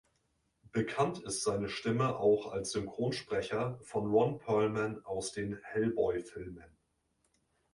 Bekannt 0.71 1.19
ist 1.19 1.43
seine 1.43 1.69
Stimme 1.69 2.15
auch 2.17 2.51
als 2.51 2.71
Synchronsprecher 2.71 3.77
von 3.83 4.07
Ron 4.09 4.39
Perlman 4.39 5.05
aus 5.05 5.31
den 5.31 5.59
"Hellboy"-Filmen. 5.61 6.63